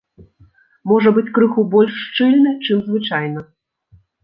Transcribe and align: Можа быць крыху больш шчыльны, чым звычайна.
Можа 0.91 1.11
быць 1.17 1.25
крыху 1.35 1.67
больш 1.75 1.93
шчыльны, 2.07 2.55
чым 2.65 2.83
звычайна. 2.89 3.47